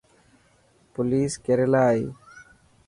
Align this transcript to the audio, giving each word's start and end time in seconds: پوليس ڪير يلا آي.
پوليس 0.93 1.31
ڪير 1.43 1.59
يلا 1.65 1.81
آي. 1.91 2.01